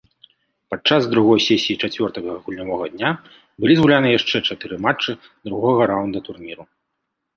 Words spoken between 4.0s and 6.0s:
яшчэ чатыры матчы другога